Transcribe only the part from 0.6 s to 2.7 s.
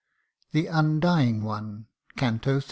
UNDYING ONE/ CANTO III.